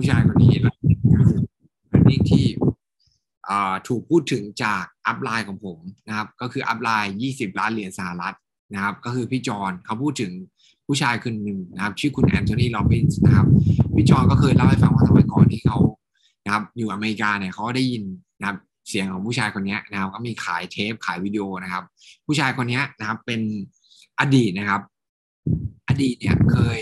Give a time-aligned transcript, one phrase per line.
[0.00, 0.54] ผู้ชายคนนี้
[1.90, 2.46] เป็นหนึ่งที่
[3.88, 8.36] ถูกพูดถึงจาก upline ของผมนะครับ ก็คือ upline 20 ล้านเหรียญสหรัฐ
[8.74, 10.32] นะครับ ก็คือพี่จอนเขาพูดถึง
[10.86, 13.46] ผู้ชายคนหนึ่งนะครับ ชื่อคุณแอนโทนีโรบินส์นะครับ
[13.94, 15.78] พี่จอนก็เคยเล่าให้ฟังว่าสมัยก่อนที่เขา
[16.44, 18.02] นะครับ อยู่อเมริกาเนี่ยเขาได้ยิน
[18.38, 18.56] นะครับ
[18.88, 21.84] เสียงของผู้ชายคนนี้นะครับ ก็มีขายเทปขายวิดีโอนะครับ
[22.26, 23.40] ผู้ชายคนนี้นะครับเป็น
[24.20, 24.82] อดีตนะครับ
[25.88, 26.78] อดีตเนี่ยเคย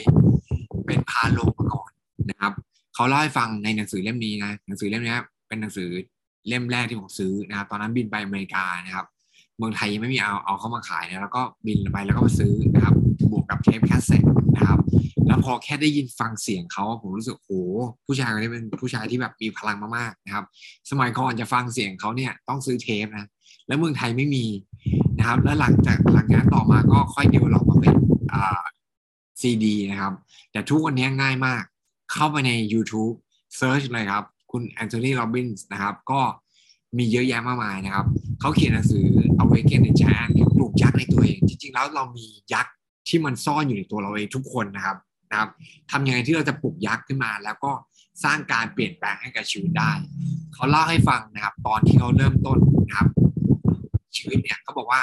[0.87, 1.91] เป็นภารโรงมาก่อน
[2.31, 2.53] นะครับ
[2.99, 5.17] เขาเล่าให้ฟังในหนังสือเล่มนี้นะหนังสือเล่มนี้
[5.49, 5.89] เป็นหนังสือ
[6.49, 9.07] เล่มแรกที่ผมซื้อนะครับตอนนั้นบินไปอเมริกานะครับ
[9.59, 12.95] เมืองไทยยังไม่มีเอาเอาเข้ามาขายนะแล้วก็บินไปแล้วก็มาซื้อนะครับ
[13.31, 14.25] บวกกับเทปแคสเซ็ต
[14.57, 14.81] นะครับ
[15.27, 17.63] แล้วพอแค่ได้ยินฟังเสียงเขาผมรู้สึกโอ้
[18.07, 20.45] ผู้ชายคนนี้เป็นผู้ชายที่แบบมีพลังมากๆนะครับ
[20.91, 23.29] สมัยก่อนจะฟังเสียงเขาเนี่ยต้องซื้อเทปนะ
[23.67, 24.45] แล้วเมืองไทยไม่มี
[25.19, 27.95] นะครับ แล้วหลังจากหลังจากนั้นต่อมาก็ค่อย develop มาเป็น
[28.33, 28.63] อ่า
[29.41, 30.13] ซีดีนะครับ
[30.53, 31.65] แต่ทุกวันนี้ง่ายมาก
[32.13, 33.15] เข้าไปใน YouTube
[33.59, 36.21] Search เลยครับ คุณแอนโทนีโรบินส์นะครับ ก็
[36.99, 38.07] มีเยอะแยะมากมายนะครับ
[38.41, 39.07] เขาเขียนหนังสือ
[39.43, 42.75] Awaken the Giant ปลุกยักษ์ในตัวเอง จริงๆ แล้วเรามียักษ์
[43.09, 44.97] ที่มันซ่อนอยู่ในตัวเราเองทุกคนนะครับ
[45.31, 45.49] นะครับ
[45.91, 47.73] ทำยังไงที่เราจะปลุกยักษ์ขึ้นมา แล้วก็
[48.25, 49.93] สร้างการเปลี่ยนแปลงให้กับชีวิตได้
[50.55, 53.09] เขาเล่าให้ฟังนะครับ ตอนที่เขาเริ่มต้นนะครับ
[54.17, 55.03] ชีวิตเนี่ยเขาบอกว่า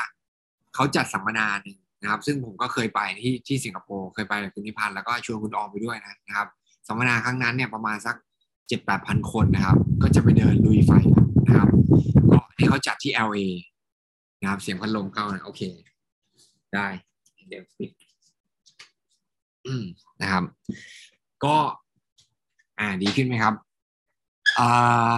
[0.75, 6.47] เขาจัดสัมมนาหนึ่งนะครับ ซึ่งผมก็เคยไปที่ที่สิงคโปร์เคยไปกับคุณนิพันธ์แล้วก็ชวนคุณออมไปด้วยนะครับ
[6.87, 8.15] สัมมนาครั้งนั้นเนี่ยประมาณสัก
[8.67, 10.91] เจ็ดแปดพันคนนะครับ ก็จะไปเดินลุยไฟ
[11.47, 11.69] นะครับ
[12.31, 13.45] ก็ที่เขาจัดที่ LA
[14.41, 15.61] นะครับ เสียงพัดลมเข้านะโอเค
[16.73, 16.87] ได้
[17.47, 17.91] เดี๋ยวปิด
[20.21, 20.43] นะครับ
[21.43, 21.55] ก็
[22.79, 23.53] อ่าดีขึ้นไหมครับ
[24.59, 25.17] อ่า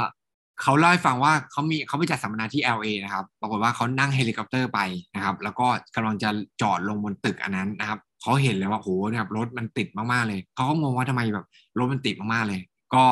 [0.62, 4.80] เขาเล่าให้ฟังว่าเขามีเขาไปจัดสัมมนาที่ LA นะครับ ปรากฏว่าเขานั่งเฮลิคอปเตอร์ไป
[5.16, 6.30] นะครับ แล้วก็กำลังจะ
[6.62, 11.46] จอดลงบนตึกอันนั้นนะครับ เขาเห็นเลยว่าโหเนี่ยรถมันติดมากๆเลยเขาก็งงว่าทำไมแบบ
[11.78, 12.62] รถมันติดมากๆเลย
[12.94, 13.06] ก็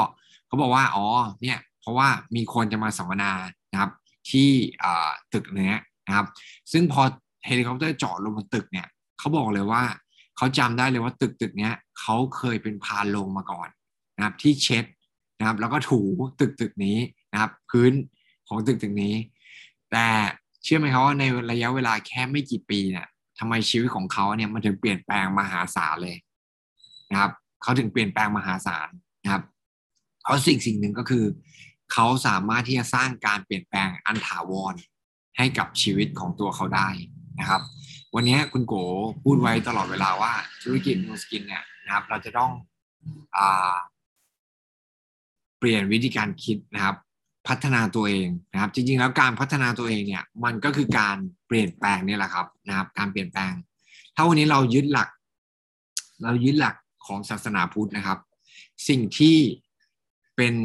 [0.48, 1.06] เขาบอกว่าอ๋อ
[1.42, 3.32] เนี่ยเพราะว่ามีคนจะมาสัมมนา
[3.72, 3.92] นะครับ
[4.30, 4.50] ที่
[5.34, 6.26] ตึกเนี้ยนะครับ
[6.72, 7.02] ซึ่งพอ
[7.46, 8.88] เฮลิคอปเตอร์จอดลงบนตึกเนี่ย
[9.20, 9.84] เขาบอกเลยว่า
[10.38, 13.68] เขาจำได้เลยว่าตึกตึกเนี้ยเขาเคยเป็นพานลงมาก่อน
[14.16, 14.86] นะครับ ที่เช็ด
[15.40, 16.02] นะครับ แล้วก็ถู
[16.40, 16.98] ตึกตึกนี้
[17.34, 17.92] นะครับ พื้น
[18.48, 19.14] ของตึกตึกนี้
[19.92, 20.08] แต่
[20.64, 23.08] เชื่อไหมครับว่าในระยะเวลาแค่ไม่กี่ปีเนี่ย
[23.40, 26.16] ทำไมชีวิตของเขาเนี่ยมันถึงเปลี่ยนแปลงมหาศาลเลย
[27.12, 27.32] นะครับ
[27.62, 28.90] เขาถึงเปลี่ยนแปลงมหาศาล
[29.24, 29.44] นะครับ
[30.24, 31.26] เพราะสิ่งสิ่งหนึ่งก็คือ
[31.94, 34.74] เขาสามารถที่จะสร้างการเปลี่ยนแปลงอันถาวร
[35.38, 36.90] ให้กับชีวิตของตัวเขาได้
[37.40, 37.62] นะครับ
[38.16, 38.74] วันนี้คุณโก
[39.24, 42.52] พูดไว้ตลอดเวลาว่าธุรกิจนูสกินเนี่ยนะครับ เราจะต้อง
[43.38, 43.40] อ
[45.60, 46.96] เปลี่ยนวิธีการคิดนะครับ
[47.48, 51.18] พัฒนาตัวเองนะครับ จริงๆ แล้วการพัฒนาตัวเองเนี่ยมันก็คือการ
[51.48, 53.54] เปลี่ยนแปลงนี่แหละครับนะครับ การเปลี่ยนแปลง
[54.16, 55.10] ถ้าวันนี้เรายึดหลัก
[56.24, 56.76] เรายึดหลัก
[57.06, 58.20] ของศาสนาพุทธนะครับ
[58.90, 59.38] สิ่งที่
[60.36, 60.56] เป็น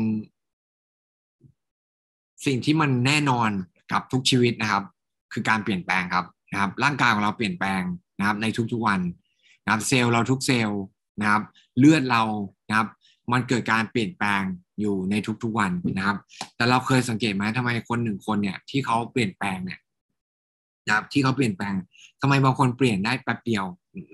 [2.46, 3.50] สิ่งที่มันแน่นอน
[3.92, 4.84] กับทุกชีวิตนะครับ
[5.32, 7.82] คือการเปลี่ยนแปลงครับนะครับ ร่างกายของเราเปลี่ยนแปลง
[8.18, 9.00] นะครับ ในทุกๆวัน
[9.64, 10.80] นะครับ เซลล์เราทุกเซลล์
[11.20, 11.42] นะครับ
[11.78, 12.22] เลือดเรา
[12.68, 12.88] นะครับ
[13.32, 14.42] มันเกิดการเปลี่ยนแปลง
[14.80, 16.16] อยู่ในทุกๆวันนะครับ
[16.56, 19.80] แต่เราเคยสังเกตไหมทำไมคนหนึ่งคนเนี่ยที่เขาเปลี่ยนแปลงเนี่ย
[20.86, 21.74] นะครับที่เขาเปลี่ยนแปลง
[22.20, 23.64] ทำไมบางคนเปลี่ยนได้แป๊บเดียว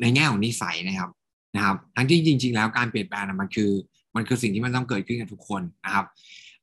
[0.00, 1.10] ในแง่ของนิสัยนะครับ
[1.56, 3.70] นะครับ ทั้งที่จริง ๆ แล้วการเปลี่ยนแปลงมันคือ
[4.16, 6.06] มันคือสิ่งที่มันต้องเกิดขึ้นกับทุกคนนะครับ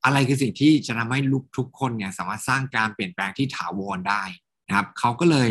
[0.05, 4.23] อะไรคือสิ่งที่จะทำให้ลูกทุกคนเนี่ยสามารถสร้างการเปลี่ยนแปลงที่ถาวรได้
[4.67, 5.49] นะครับเขาก็เลย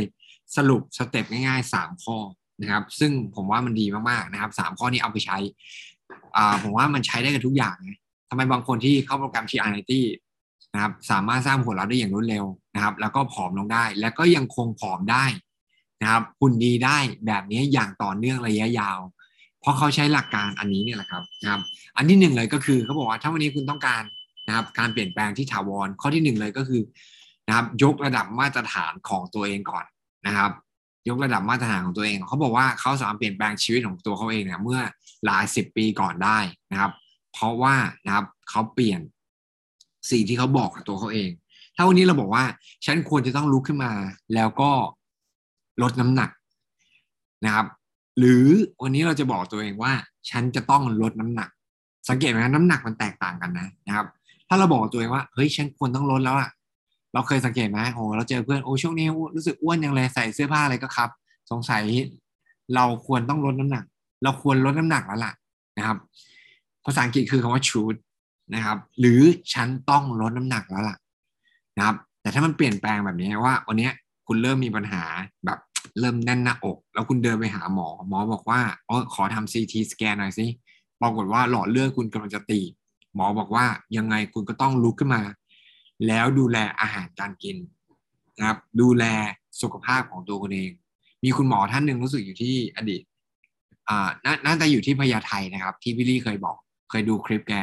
[0.56, 2.16] สรุปสเต็ปง่ายๆสามข้อ
[2.60, 5.38] นะครับ ซึ่งผมว่ามันดีมากๆนะครับสามข้อนี้เอาไปใช้
[6.36, 9.58] อ่าผมว่ามันใช้ได้กับทุกอย่างนะทำไมบางคนที่เข้าโปรแกรม t r
[9.90, 15.24] 9 0นะครับสามารถสร้างหุ่นเราได้อย่างรวดเร็วนะครับ แล้วก็ผอมลงได้ แล้วก็ยังคงผอมได้
[16.02, 18.98] นะครับหุ่นดีได้แบบนี้อย่างต่อเนื่องระยะยาว
[19.60, 21.60] เพราะเขาใช้หลักการอันนี้เนี่ยแหละครับนะครับ
[21.96, 24.02] อันที่หนึ่งเลยก็คือเขาบอกว่าถ้าวันนี้คุณต้องการ
[24.48, 26.82] นะครับ การเปลี่ยนแปลงที่ถาวรข้อที่หนึ่งเลยก็คือ
[27.48, 29.84] นะครับ ยกระดับมาตรฐานของตัวเองก่อน
[30.26, 30.50] นะครับ
[31.08, 34.80] ยกระดับมาตรฐานของตัวเอง เขาบอกว่าเขาสามารถเปลี่ยนแปลงชีวิตของตัวเขาเองเนี่ยเมื่อ
[35.26, 36.38] หลายสิบปีก่อนได้
[36.72, 36.92] นะครับ
[37.32, 37.74] เพราะว่า
[38.06, 39.00] นะครับเขาเปลี่ยน
[40.10, 41.30] สิ่งที่เขาบอกกับตัวเขาเอง
[41.76, 42.44] ถ้าวันนี้เราบอกว่า
[42.86, 43.92] ฉันควรจะต้องลุกขึ้นมา
[44.34, 44.70] แล้วก็
[45.82, 46.30] ลดน้ำหนัก
[47.44, 47.66] นะครับ
[48.18, 48.46] หรือ
[48.82, 49.92] วันนี้เราจะบอกตัวเองว่า
[50.30, 51.48] ฉันจะต้องลดน้ำหนัก
[52.08, 54.06] สังเกตไหมน้ำหนักมันแตกต่างกันนะนะครับ
[54.48, 56.50] ถ้าเราบอกตัวเองว่าเฮ้ยฉันควรต้องลดแล้วอะ
[57.14, 59.06] เราเคยสังเกตไหมโอ้เราเจอเพื่อนโอ้ช่วงนี้
[59.36, 61.10] รู้สึกอ้วนยังเลยใส่เสื้อผ้าอะไรก็ครับ
[61.50, 61.82] สงสัย
[62.74, 63.84] เราควรต้องลดน้ำหนัก
[64.22, 65.32] เราควรลดน้ำหนักแล้วล่ะ
[65.78, 65.96] นะครับ
[66.84, 67.98] ภาษาอังกฤษคือคำว่า truth
[68.54, 69.20] นะครับ หรือ
[69.54, 70.96] ฉันต้องลดน้ำหนักแล้วล่ะ
[71.76, 73.88] นะครับ แต่ถ้ามันเปลี่ยนแปลงแบบนี้ว่าวันนี้
[74.26, 75.02] คุณเริ่มมีปัญหา
[75.44, 75.58] แบบ
[76.00, 80.46] เริ่มแน่นหน้าอก แล้วคุณเดินไปหาหมอ หมอบอกว่าอ๋อขอทำซีทีสแกนหน่อยสิ
[81.00, 82.60] ปรากฏว่าหลอดเลือดคุณกำลังจะตี
[83.14, 83.64] หมอบอกว่า
[83.96, 85.22] ยังไงคุณก็ต้องลุกขึ้นมา
[86.06, 87.56] แล้วดูแลอาหารการกิน
[88.38, 89.04] นะครับ ดูแล
[89.62, 90.70] สุขภาพของตัวคุณเอง
[91.24, 93.02] มีคุณหมอท่านหนึ่งรู้สึกอยู่ที่อดีต
[93.88, 94.08] อ่า
[94.46, 96.56] น่าจะอยู่ที่พญาไทนะครับ ที่พี่ลี่เคยบอก
[96.90, 97.54] เคยดูคลิปแก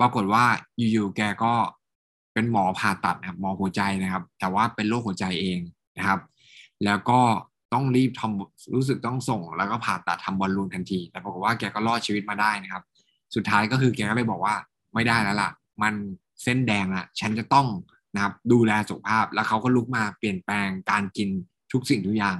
[0.00, 0.44] ปรากฏว่า
[0.92, 1.52] อยู่ๆแกก็
[2.32, 5.58] เป็นหมอผ่าตัดนะครับหมอหัวใจนะครับ แต่ว่าเป็นโรคหัวใจเอง
[5.98, 6.20] นะครับ
[6.84, 7.20] แล้วก็
[7.72, 12.82] ต้องรีบทำรู้สึกต้องส่ง แล้วก็ผ่าตัดทำบอลลูนทันที แต่ปรากฏว่าแกก็รอดชีวิตมาได้นะครับ
[13.34, 14.54] สุดท้ายก็คือแกก็เลยบอกว่า
[14.94, 15.50] ไม่ได้แล้วล่ะ
[15.82, 15.94] มัน
[16.42, 17.66] เส้นแดงละฉันจะต้อง
[18.14, 21.28] นะครับดูแลสุขภาพแล้วเขาก็ลุกมาเปลี่ยนแปลงการกิน
[21.72, 22.36] ทุกสิ่งทุกอย่าง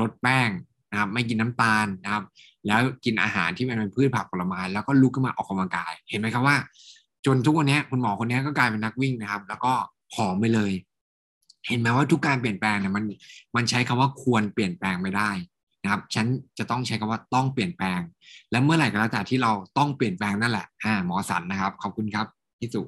[0.00, 0.48] ลดแป้ง
[0.90, 2.24] นะครับไม่กินน้ำตาลนะครับ
[2.66, 6.56] แล้วกินอาหารที่มันเป็นพืชผักผลไม้แล้วก็ลุกขึ้นมาออกกำลังกาย เห็นไหมครับว่า
[7.26, 9.72] จนทุกวันนี้คุณหมอคนนี้ก็กลายเป็นนักวิ่งนะครับ แล้วก็
[10.12, 10.72] ผอมไปเลย
[11.68, 13.04] เห็นไหมว่าทุกการเปลี่ยนแปลงเนี่ยมัน
[13.56, 15.30] มันใช้คำว่าควรเปลี่ยนแปลงไม่ได้
[15.82, 16.26] นะครับฉัน
[16.58, 18.00] จะต้องใช้คำว่าต้องเปลี่ยนแปลง
[18.50, 22.26] และเมื่อไหร่ก็แล้วแต่ที่เราต้องเปลี่ยนแปลงนั่นแหละอ่าหมอสันนะครับ ขอบคุณครับ
[22.58, 22.80] พี่สุ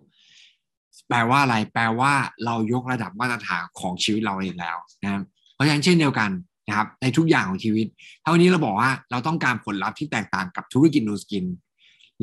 [1.09, 2.13] แปลว่าอะไร แปลว่า
[2.45, 5.23] เรายกระดับมาตรฐานของชีวิตเราเองแล้วนะครับ
[5.55, 6.31] เพราะฉะนั้นเช่นเดียวกัน
[6.69, 7.87] นะครับในทุกอย่างของชีวิต
[8.23, 11.45] ถ้าวันนี้เราบอกว่าเราต้องการผลลัพธ์ที่แตกต่างกับธุรกิจนูสกิน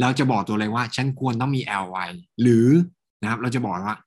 [0.01, 2.09] เราจะบอกตัวเลยว่าฉันควรต้องมี LY
[2.41, 2.67] หรือ
[3.21, 3.97] นะครับเราจะบอกว่า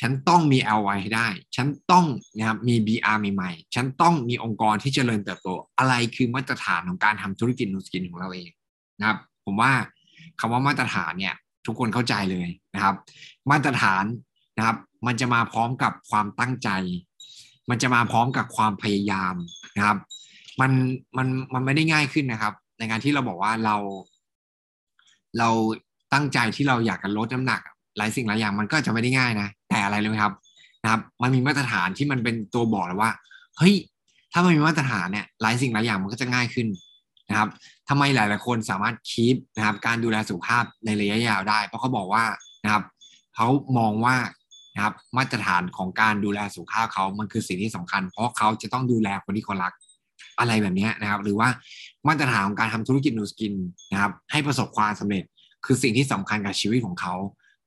[0.00, 5.48] ฉันต้องมี LY ให้ได้ ฉันต้องนะครับมี BR ใหม่ๆฉันต้องมีองค์กรที่เจริญเติบโต
[5.78, 8.50] อะไรคือมาตรฐานของการทำธุรกิจนูสกินของเราเอง
[8.98, 9.72] นะครับผมว่า
[10.40, 11.34] คำว่ามาตรฐานเนี่ย
[11.66, 12.94] ทุกคนเข้าใจเลยนะครับ
[13.50, 14.04] มาตรฐาน
[14.58, 14.76] นะครับ
[15.06, 16.68] มันจะมาพร้อมกับความตั้งใจ
[17.70, 19.34] มันจะมาพร้อมกับความพยายาม
[19.76, 19.98] นะครับ
[20.60, 20.70] มัน
[21.16, 23.76] มันมันไม่ได้ง่ายขึ้นนะครับ ในการที่เราบอกว่าเรา
[25.38, 25.48] เรา
[26.12, 27.60] ตั้งใจที่เราอยากจะลดน้ำหนัก
[27.98, 30.32] หลายสิ่งหลายอย่างมันก็จะไม่ได้ง่ายนะแต่อะไรเลยครับ
[30.82, 33.10] นะครับ มันมีมาตรฐานที่มันเป็นตัวบอกเลยว่า
[33.58, 33.74] เฮ้ย
[34.32, 36.66] ถ้ามันมีมาตรฐานเนี่ยหลายสิ่งหลายอย่างมันก็จะง่ายขึ้น
[37.28, 37.48] นะครับ
[37.88, 42.24] ทำไมหลาย ๆ คนสามารถคีปนะครับการดูแลสุขภาพในระยะยาวได้ เพราะเขาบอกว่า
[42.64, 42.82] นะครับ
[43.34, 44.16] เขามองว่า
[44.74, 49.72] นะครับมาตรฐานของการดูแลสุขภาพเขามันคือสิ่งที่สำคัญ เพราะเขาจะต้องดูแลคนที่เขารัก
[50.38, 51.48] อะไรแบบนี้นะครับ หรือว่า
[52.08, 53.54] มาตรฐานของการทำธุรกิจนูสกิน
[53.92, 55.24] นะครับ ให้ประสบความสำเร็จ
[55.64, 57.14] คือสิ่งที่สำคัญกับชีวิตของเขา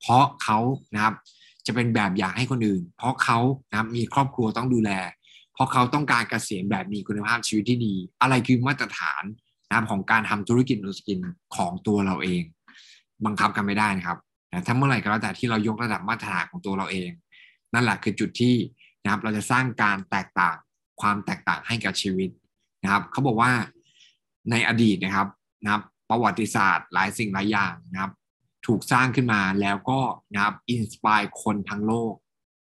[0.01, 0.57] เพราะเขา
[0.93, 1.13] นะครับ
[1.65, 3.39] จะเป็นแบบอย่างให้คนอื่น เพราะเขา
[3.69, 4.91] นะครับมีครอบครัวต้องดูแล
[5.53, 9.23] เพราะเขาต้องการเกษียณแบบมีคุณภาพชีวิตที่ดี อะไรคือมาตรฐาน
[9.69, 11.19] นะครับของการทำธุรกิจ Nu Skin
[11.55, 12.43] ของตัวเราเอง
[13.25, 14.17] บังคับกันไม่ได้นะครับ
[14.49, 17.09] แต่ถ้าเมื่อไหร่ก็แล้วแต่ที่เรายกระดับมาตรฐานของตัวเราเอง
[17.73, 18.55] นั่นแหละคือจุดที่
[19.03, 20.55] นะครับเราจะสร้างการแตกต่าง
[21.01, 22.29] ความแตกต่างให้กับชีวิต
[22.83, 23.51] นะครับเขาบอกว่า
[24.51, 25.27] ในอดีตนะครับ
[25.63, 28.11] นะครับ ประวัติศาสตร์หลายสิ่งหลายอย่างนะครับ
[28.65, 29.99] ถูกสร้างขึ้นมาแล้วก็
[30.33, 32.13] นะครับ inspire คนทั้งโลก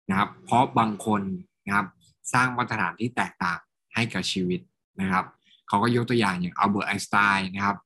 [0.10, 1.22] นะครับ เพราะบางคน
[1.66, 1.88] นะครับ
[2.34, 3.60] สร้างมาตรฐานที่แตกต่าง
[3.94, 4.60] ให้กับชีวิต
[5.02, 5.26] นะครับ
[5.70, 7.78] เขาก็ยกตัวอย่างอย่างอัลเบิร์ตไอน์สไตน์นะครับ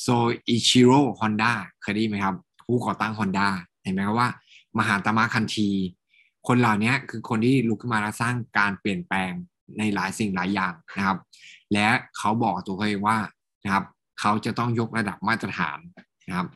[0.00, 0.06] โซ
[0.48, 2.36] อิชิโร่ฮอนด้าเคยได้ไหมครับ
[2.66, 3.48] ผู้ก่อตั้งฮอนด้า
[3.82, 4.28] เห็นไหมครับว่า
[4.78, 5.70] มหาตมะคันที
[6.48, 9.32] คนเหล่านี้คือคนที่ลุกขึ้นมาแล้วสร้างการเปลี่ยนแปลง
[9.78, 11.18] ในหลายสิ่งหลายอย่างนะครับ
[11.72, 11.88] และ
[12.18, 13.18] เขาบอกตัวเขาเองว่า
[13.64, 13.84] นะครับ
[14.20, 15.78] เขาจะต้องยกระดับมาตรฐาน
[16.28, 16.46] นะครับ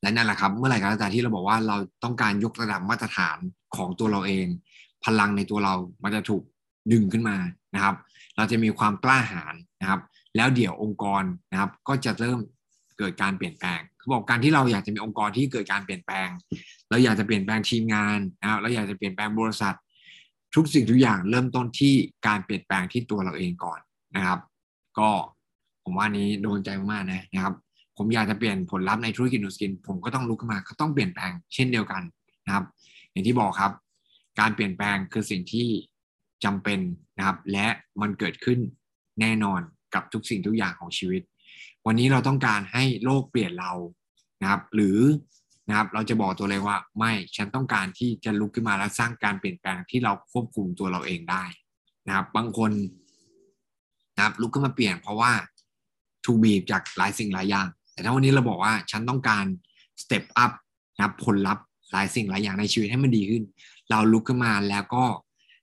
[0.00, 3.38] และนั่นแหละครับ เมื่อไหร่ก็แล้วแต่ที่เราบอกว่าเราต้องการยกระดับมาตรฐาน
[3.76, 4.46] ของตัวเราเอง
[5.04, 6.42] พลังในตัวเรามันจะถูก
[6.92, 7.36] ดึงขึ้นมา
[7.74, 7.94] นะครับ
[8.38, 10.00] เราจะมีความกล้าหาญนะครับ
[10.36, 12.38] แล้วเดี๋ยวองค์กรนะครับ ก็จะเริ่ม
[12.98, 16.28] เกิดการเปลี่ยนแปลงเขาบอกการที่เราอยากจะมีองค์กรที่เกิดการเปลี่ยนแปลง
[16.90, 19.74] เราอยากจะเปลี่ยนแปลงทีมงานนะครับเราอยากจะเปลี่ยนแปลงบริษัท
[20.54, 21.94] ทุกสิ่งทุกอย่างเริ่มต้นที่
[22.26, 23.78] การเปลี่ยนแปลงที่ตัวเราเองก่อน
[24.16, 24.40] นะครับ
[24.98, 25.10] ก็
[25.84, 27.54] ผมว่านี้โดนใจมากนะนะครับ
[27.96, 32.02] ผมอยากจะเปลี่ยนผลลัพธ์ในธุรกิจนูสกิน ผมก็ต้องลุกขึ้นมาก็ต้องเปลี่ยนแปลงเช่นเดียวกัน
[32.46, 32.64] นะครับ
[33.10, 33.72] อย่างที่บอกครับ
[34.40, 35.68] การเปลี่ยนแปลงคือสิ่งที่
[36.44, 36.80] จำเป็น
[37.18, 37.66] นะครับ และ
[38.00, 38.58] มันเกิดขึ้น
[39.20, 39.60] แน่นอน
[39.94, 41.22] กับทุกสิ่งทุกอย่างของชีวิต
[41.86, 43.72] วันนี้เราต้องการให้โลกเปลี่ยนเรา
[44.42, 44.98] นะครับ หรือ
[45.68, 51.44] นะครับเราจะบอกตัวเลยว่าไม่ฉันต้องการที่จะลุกขึ้นมาและสร้างการเปลี่ยนแปลงที่เราควบคุมตัวเราเองได้
[52.06, 52.72] นะครับ บางคน
[54.16, 55.32] นะครับลุกขึ้นมาเปลี่ยนเพราะว่า
[56.24, 59.44] ถูกบีบจากหลายสิ่งหลายอย่าง แต่ถ้าวันนี้เราบอกว่าฉันต้องการ
[60.02, 60.52] step up
[60.96, 63.42] นะครับผลลัพธ์หลายสิ่งหลายอย่างในชีวิตให้มันดีขึ้น
[63.90, 65.04] เราลุกขึ้นมาแล้วก็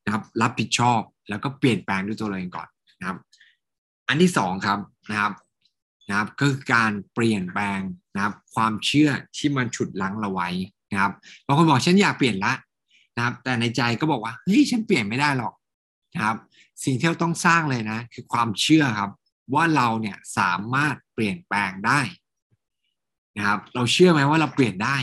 [0.05, 2.67] นะครับรับผิดชอบ แล้วก็เปลี่ยนแปลงด้วยตัวเราเองก่อน
[2.99, 3.17] นะครับ
[4.07, 5.33] อันที่สองครับนะครับ
[6.09, 7.79] นะครับก็คือการเปลี่ยนแปลง
[8.15, 10.49] นะครับ ความเชื่อที่มันฉุดรั้งเราไว้
[10.91, 11.11] นะครับ
[11.45, 12.53] บางคนบอกฉันอยากเปลี่ยนละ
[13.15, 15.53] นะครับ แต่ในใจก็บอกว่าเฮ้ยฉันเปลี่ยนไม่ได้หรอก
[16.15, 16.37] นะครับ
[16.83, 19.11] สิ่งที่เราต้องสร้างเลยนะ คือความเชื่อครับ
[19.53, 21.99] ว่าเราเนี่ยสามารถเปลี่ยนแปลงได้
[23.37, 24.97] นะครับ เราเชื่อไหมว่าเราเปลี่ยนได้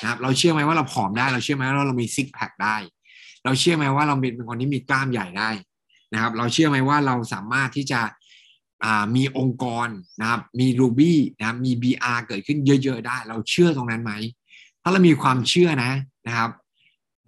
[0.00, 2.76] นะครับ เราเชื่อไหมว่าเราผอมได้ เราเชื่อไหมว่าเรามีซิกแพคได้
[3.44, 5.50] เราเชื่อไหมว่าเราเป็นคนที่มีกล้ามใหญ่ได้
[6.12, 8.00] นะครับ เราเชื่อไหมว่าเราสามารถที่จะ
[9.16, 9.88] มีองค์กร
[10.20, 14.12] นะครับ มี Ruby นะครับ มี BR เกิดขึ้นเยอะ ๆ ได้ เราเชื่อตรงนั้นไหม
[14.82, 15.92] ถ้าเรามีความเชื่อนะ
[16.26, 16.50] นะครับ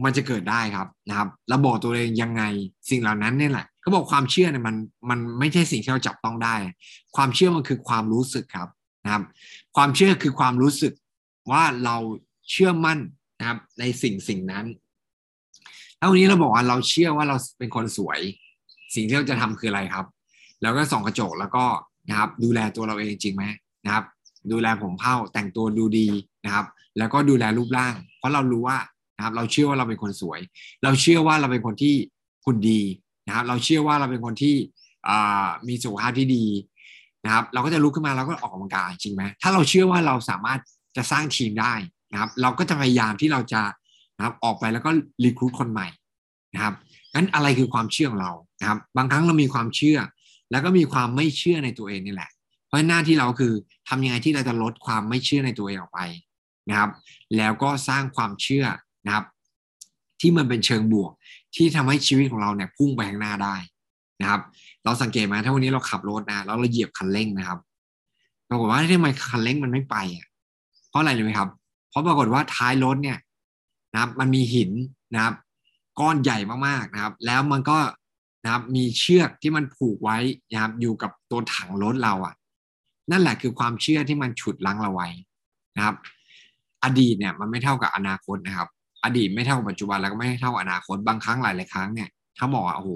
[0.04, 2.42] มันจะเกิดได้ครับนะครับเราบอกตัวเองยังไง
[2.90, 4.76] สิ่งเหล่านั้นเนี่ยแหละเขาบอกความเชื่อเนี่ยมัน
[5.10, 6.54] มันไม่ใช่สิ่งที่เราจับต้องได้
[7.16, 8.68] ความเชื่อมันคือความรู้สึกครับ
[9.04, 9.22] นะครับ
[9.76, 10.92] ความเชื่อคือความรู้สึก
[11.50, 11.96] ว่าเรา
[12.50, 12.98] เชื่อมั่น
[13.38, 14.66] นะครับในสิ่งสิ่งนั้น
[16.00, 18.20] ถ้าวันนี้เราบอกว่าเราเชื่อว่าเราเป็นคนสวย
[18.94, 20.06] สิ่งที่เราจะทำคืออะไรครับ
[20.62, 21.64] แล้วก็ส่องกระจกแล้วก็
[22.08, 23.44] นะครับ ดูแลตัวเราเองจริงไหม
[23.84, 24.04] นะครับ
[24.52, 26.08] ดูแลผมเผ้าแต่งตัวดูดี
[26.44, 26.66] นะครับ
[26.98, 28.78] แล้วก็ดูแลรูปร่าง เพราะเรารู้ว่า
[29.16, 30.40] นะครับ เราเชื่อว่าเราเป็นคนสวย
[30.84, 31.94] เราเชื่อว่าเราเป็นคนที่
[32.46, 32.80] คุณดี
[33.26, 34.56] นะครับ เราเชื่อว่าเราเป็นคนที่
[35.68, 36.44] มีสุขภาพที่ดี
[37.24, 40.60] นะครับ เราก็จะลุกขึ้นมาแล้วก็ออกกำลังกายจริงไหมถ้าเราเชื่อว่าเราสามารถ
[40.96, 41.74] จะสร้างทีมได้
[42.12, 43.62] นะครับ เราก็จะพยายามที่เราจะ
[44.20, 44.90] นะครับออกไปแล้วก็
[45.24, 45.86] รีคูดคนใหม่
[46.54, 46.74] นะครับ
[47.14, 49.98] งั้นอะไรคือความเชื่อของเรานะครับ บางครั้งเรามีความเชื่อ
[50.50, 52.30] แล้วก็มีความไม่เชื่อในตัวเองนี่แหละ
[52.66, 53.52] เพราะหน้าที่เราคือ
[53.88, 56.00] ทำยังไงที่เราจะลดความไม่เชื่อในตัวเองออกไป
[56.68, 56.90] นะครับ
[57.36, 58.64] แล้วก็สร้างความเชื่อ
[59.06, 59.24] นะครับ
[60.20, 61.12] ที่มันเป็นเชิงบวก
[61.56, 63.56] ที่ทำให้ชีวิตของเราเนี่ยพุ่งไปข้างหน้าได้
[64.20, 64.40] นะครับ
[64.84, 67.58] เราสังเกตไหมถ้าวันนี้เราขับรถนะแล้วเราเหยียบคันเร่งนะครับ
[68.48, 70.26] ปรากฏว่าทำไมคันเร่งมันไม่ไปอะ
[70.88, 71.48] เพราะอะไรรู้ไหมครับ
[71.90, 73.18] เพราะปรากฏว่าท้ายรถเนี่ย
[73.92, 74.70] นะครับมันมีหิน
[75.14, 75.34] นะครับ
[76.00, 77.78] ก้อนใหญ่มากๆนะครับ แล้วมันก็
[78.44, 80.18] นะครับมีเชือกที่มันผูกไว้
[80.52, 82.34] นะครับอยู่กับตัวถังรถเราอะ
[83.10, 85.08] นั่นแหละคือความเชื่อที่มันฉุดลังเราไว้
[85.76, 85.96] นะครับ
[86.84, 88.68] อดีตเนี่ยมันไม่เท่ากับอนาคตนะครับ
[89.04, 92.90] อดีตไม่เท่าปัจจุบันแล้วก็ไม่เท่าอนาคตบางครั้งหลายหลายครั้งเนี่ยถ้าบอกว่าโอ้โห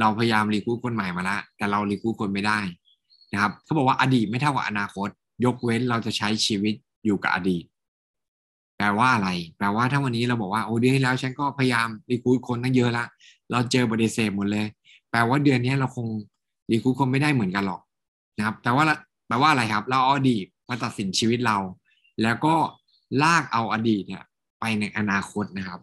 [0.00, 2.58] เราพยายามรีคูดคนใหม่มาแล้วแต่เรารีคูดคนไม่ได้
[3.32, 5.08] นะครับเขาบอกว่าอดีตไม่เท่ากับอนาคต
[5.44, 6.74] ยกเว้นเราจะใช้ชีวิต
[7.04, 7.64] อยู่กับอดีต
[8.80, 13.04] แปลว่าอะไร แปลว่าถ้าวันนี้เราบอกว่าโอ้เดือนที่แล้วฉันก็พยายามรีคูดคนตั้งเยอะละ
[13.50, 14.66] เราเจอบริเซหมดเลย
[15.10, 16.06] แปลว่าเดือนนี้เราคง
[16.70, 17.80] รีคูดคนไม่ได้เหมือนกันหรอก
[18.36, 18.84] นะครับแปลว่า
[19.26, 21.56] แปลว่าอะไรครับ เราเอาอดีตมาตัดสินชีวิตเรา
[22.22, 22.54] แล้วก็
[23.22, 24.22] ลากเอาอดีตเนี่ย
[24.60, 25.80] ไปในอนาคตนะครับ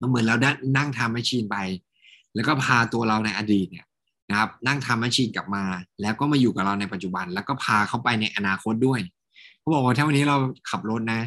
[0.00, 1.56] มันเหมือนเราได้นั่งทำแมชชีนไป
[2.34, 3.86] แล้วก็พาตัวเราในอดีตเนี่ย
[4.30, 5.64] นะครับ นั่งทำแมชชีนกลับมา
[6.00, 9.00] แล้วก็มาอยู่กับเราในปัจจุบัน แล้วก็พาเขาไปในอนาคตด้วย
[9.58, 10.36] เขาบอกว่าถ้าวันนี้เรา
[10.70, 11.20] ขับรถนะ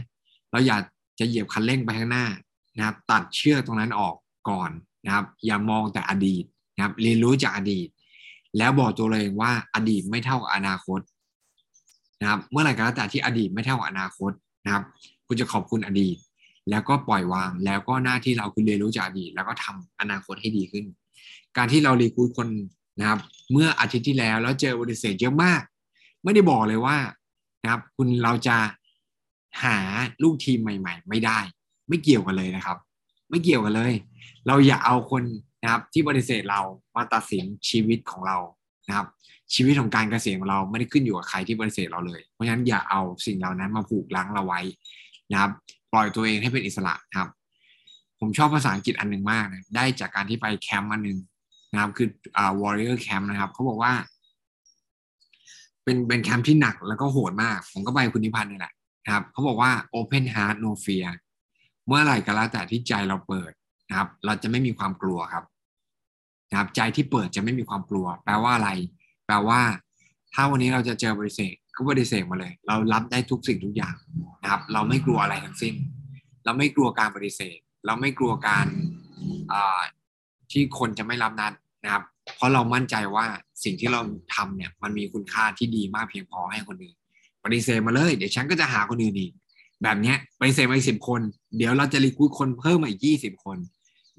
[0.51, 0.81] เราอยาก
[1.19, 2.25] จะเหยียบคันเร่งไปข้างหน้า
[2.77, 4.15] นะครับตัดเชือกตรงนั้นออก
[4.49, 4.69] ก่อน
[5.05, 6.43] นะครับอย่ามองแต่อดีต
[6.75, 7.87] นะครับเรียนรู้จากอดีต
[8.57, 10.99] แล้วบอกตัวเองว่าอดีตไม่เท่ากับอนาคต
[12.21, 14.31] นะครับเมื่อไหร่ก็แล้วแต่ที่อดีตไม่เท่ากับอนาคต
[14.65, 14.83] นะครับ
[15.27, 16.17] คุณจะขอบคุณอดีต
[16.69, 20.85] แล้วก็ปล่อยวางแล้วก็หน้าที่เราคือเรียนรู้จากอดีต แล้วก็ทำอนาคตให้ดีขึ้น
[21.57, 22.47] การที่เรารีคูดคน
[22.99, 23.19] นะครับ
[23.51, 25.61] เมื่ออาทิตย์ที่แล้วแล้วเจอบริษัทเยอะมาก
[26.23, 26.97] ไม่ได้บอกเลยว่า
[27.63, 28.57] นะครับคุณเราจะ
[29.63, 29.77] หา
[30.23, 31.39] ลูกทีมใหม่ ๆ ไม่ได้
[31.89, 32.77] ไม่เกี่ยวกันเลยนะครับ
[33.29, 33.93] ไม่เกี่ยวกันเลย
[34.47, 35.23] เราอย่าเอาคน
[35.61, 36.61] นะครับ ที่บริษัทเรา
[36.95, 38.37] มาตัดสินชีวิตของเรา
[38.87, 39.07] นะครับ
[39.53, 44.61] ชีวิตของการเกษตรของเราไม่ได้ขึ้นอยู่กับใครที่บริษัทเราเลย เพราะฉะนั้นอย่าเอาสิ่งเหล่านั้นมาผูกลังเราไว้
[45.31, 45.51] นะครับ
[45.93, 47.29] ปล่อยตัวเองให้เป็นอิสระครับ
[48.19, 51.17] ผมชอบภาษาอังกฤษอันหนึ่งมากนะได้จากการที่ไปแคมป์อันหนึ่ง
[51.71, 52.07] นะครับ คือ
[52.37, 53.93] อ่า warrior camp นะครับเขาบอกว่า
[55.83, 58.73] เป็นเป็นแคมป์ที่หนักแล้วก็โหดมาก ผมก็ไปคุณนิพันธ์นี่แหละ
[59.05, 61.09] นะครับเขาบอกว่า open heart no fear
[61.87, 63.51] เมื่อไหร่ก็แล้วแต่ที่ใจเราเปิด
[63.89, 65.43] นะครับ เราจะไม่มีความกลัวครับ
[66.49, 68.69] นะครับ ใจที่เปิดจะไม่มีความกลัว แปลว่าอะไร
[69.25, 69.61] แปลว่า
[70.33, 73.95] ถ้าวันนี้เราจะเจอบริเศษก็บริเศษมาเลย เรารับได้ทุกสิ่งทุกอย่าง
[74.43, 75.73] นะครับ เราไม่กลัวอะไรทั้งสิ้น
[76.45, 78.67] เราไม่กลัวการปฏิเสธ เราไม่กลัวการ
[80.51, 82.03] ที่คนจะไม่รับนัดนะครับ
[82.35, 83.25] เพราะเรามั่นใจว่า
[83.63, 84.01] สิ่งที่เรา
[84.35, 86.97] ทำเนี่ยมันมีคุณค่าที่ดีมากเพียงพอให้คนอื่น
[87.45, 89.31] ปฏิเสธมาเลย เดี๋ยวฉันก็จะหาคนอื่นอีก
[89.83, 91.21] แบบเนี้ยปฏิเสธมาอีกสิบคน
[91.57, 93.57] เดี๋ยวเราจะรีคูดคนเพิ่มมาอีกยี่สิบคน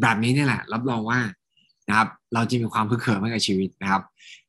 [0.03, 1.21] แบบนี้นี่แหละ รับรองว่า
[1.89, 4.03] นะครับ เราจะมีความพึกเขิมให้กับชีวิตนะครับ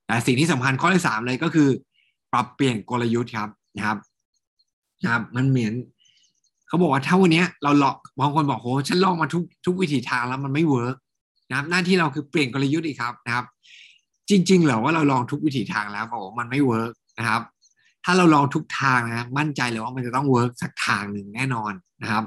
[0.06, 1.70] แต่สิ่งที่สำคัญข้อที่สามเลยก็คือ
[2.34, 3.98] ปรับเปลี่ยนกลยุทธ์ครับนะครับ
[5.04, 5.74] นะครับ มันเหมือน
[6.68, 10.96] เขาบอกว่าถ้าวันนี้เราลองบางคนบอกโหฉันลองมาทุกทุกวิถีทางแล้วมันไม่ work
[11.50, 13.46] นะครับ หน้าที่เราคือเปลี่ยนกลยุทธ์อีกครับนะครับ
[14.30, 17.42] จริง ๆเหรอว่าเราลองทุกวิถีทางแล้วบอกว่ามันไม่ work นะครับ
[18.10, 22.24] ถ้าเราลองทุกทางนะมั่นใจเลยว่ามันจะต้อง work สักทางหนึ่งแน่นอนนะครับ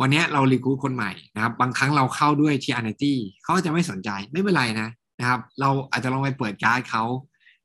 [0.00, 4.88] วันนี้เรา recruit คนใหม่นะครับ บางครั้งเราเข้าด้วย TR90เขาจะไม่สนใจไม่เป็นไรนะ
[5.20, 7.04] นะครับ เราอาจจะลองไปเปิดการ์ดเขา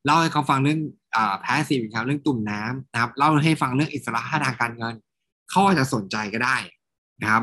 [0.04, 0.80] เล่าให้เขาฟังเรื่อง
[1.16, 4.94] อแพสซีฟครับเรื่องตุ่มน้ำนะครับเล่าให้ฟังเรื่องอิสระทางการเงิน
[5.50, 6.56] เขาอาจจะสนใจก็ได้
[7.22, 7.42] นะครับ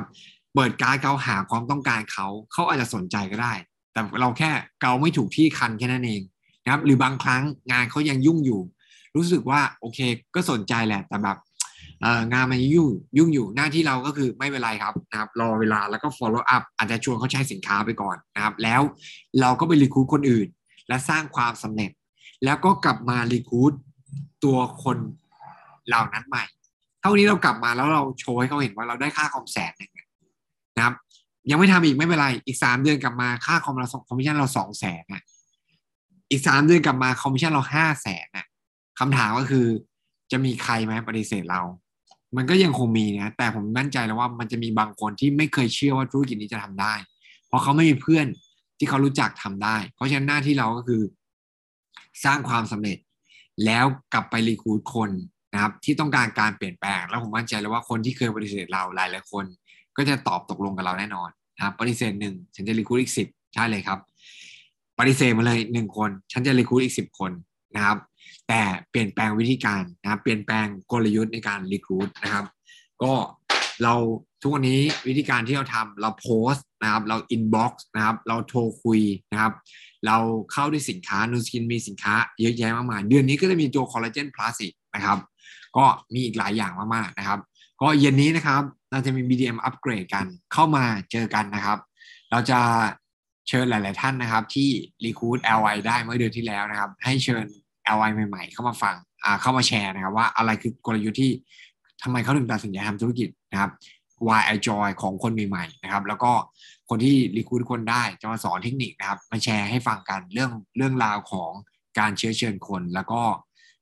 [0.56, 3.54] เปิดการ์ดเขาหาความต้องการเขาเขาอาจจะสนใจก็ได้
[3.94, 4.52] แต่เราแค่
[4.82, 6.22] เกาไม่ถูกที่คันแค่นั้นเอง
[6.64, 8.62] นะครับหรือบางครั้งงานเขายังยุ่งอยู่
[9.16, 10.00] รู้สึกว่าโอเค
[10.36, 11.38] ก็สนใจแหละแต่แบบ
[12.32, 18.82] งานมันยุ่งยุ่งอยู่หน้าที่เราก็คือไม่เป็นไรครับนะครับรอเวลาแล้วก็ follow up อาจจะชวนเขาใช้สินค้าไปก่อนนะครับ แล้ว
[19.42, 20.48] เราก็ไป recruit คนอื่น
[20.88, 21.92] และสร้างความสำเร็จ
[22.46, 23.74] แล้วก็กลับมา recruit
[24.44, 24.98] ตัวคน
[25.88, 26.44] เหล่านั้นใหม่
[27.02, 29.92] คราวนี้เรากลับมาแล้วเราโชว์ให้เขาเห็นว่าเราได้ค่าคอมแสนหนึ่ง
[30.76, 30.94] นะครับ
[31.50, 35.24] ยังไม่ทำอีกไม่เป็นไรอีกสามเดือนกลับมาค่าคอมเราคอมมิชชั่นเราสองแสนอะ
[36.32, 38.46] อีกสามเดือนกลับมาคอมมิชชั่นเราห้าแสนอะ
[39.00, 39.66] คำถามก็คือ
[40.32, 41.62] จะมีใครไหมปฏิเสธเรา
[42.38, 46.94] มันก็ยังคงมีนะแต่ผมมั่นใจแล้วว่ามันจะมีบางคนที่ไม่เคยเชื่อว่าธุรกิจนี้จะทำได้
[47.48, 48.26] เพราะเขาไม่มีเพื่อน
[48.78, 51.02] ที่เขารู้จักทำได้ เพราะฉะนั้นหน้าที่เราก็คือ
[52.26, 52.98] สร้างความสำเร็จ
[53.66, 55.12] แล้วกลับไปรีคูดคน
[55.54, 59.46] นะครับที่ต้องการการเปลี่ยนแปลง แล้วผมมั่นใจเลยว่าคนที่เคยปฏิเสธเราหลายหลายคน
[59.98, 64.00] ก็จะตอบตกลงกับเราแน่นอนนะครับปฏิเสธหนึ่งฉันจะรีคูดอีกสิบใช่เลยครับ
[65.04, 67.32] ปฏิเสธมาเลยหนึ่งคน ฉันจะรีคูดอีกสิบคน
[67.76, 67.98] นะครับ
[68.48, 72.46] แต่เปลี่ยนแปลงวิธีการนะครับ เปลี่ยนแปลงกลยุทธ์ในการรีคูดนะครับ
[73.04, 73.14] ก็
[73.84, 73.94] เรา
[74.42, 79.54] ทุกวันนี้วิธีการที่เราทำเราโพสต์นะครับ เรา inbox นะครับ เราโทรคุยนะครับ
[80.06, 80.18] เรา
[80.52, 85.18] เข้าด้วยสินค้า Nu Skin มีสินค้าเยอะแยะมากมาย เดือนนี้ก็จะมีตัว Collagen Plus อีกนะครับ
[85.78, 87.40] ก็มีอีกหลายอย่างมากๆนะครับ
[87.82, 91.78] ก็เย็นนี้นะครับเราจะมี BDM upgrade กันเข้ามาเจอกันนะครับ
[92.32, 92.60] เราจะ
[93.52, 94.70] เชิญหลาย ๆ ท่านนะครับ ที่
[95.06, 97.46] recruit LI ได้เมื่อเดือนที่แล้วนะครับ ให้เชิญ
[97.98, 101.32] LI ใหม่ ๆ เข้ามาฟังอ่าเข้ามาแชร์นะครับว่าอะไรคือกลยุทธ์ที่
[102.04, 103.72] ทำไมเขาถึงตัดสินใจทำธุรกิจนะครับ
[104.28, 106.32] Why I Joy ของคนใหม่ ๆ นะครับ แล้วก็
[106.90, 111.52] คนที่รีคูดคนได้จะมาสอนเทคนิคนะครับ มาแชร์ให้ฟังกันเรื่องเรื่องราวของ
[112.00, 113.22] การเชื้อเชิญคน แล้วก็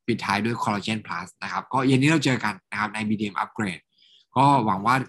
[0.07, 3.83] ปิดท้ายด้วย Collagen Plus นะครับ ก็เย็นนี้เราเจอกันนะครับใน BDM Upgrade
[4.37, 4.95] ก็หวังว่า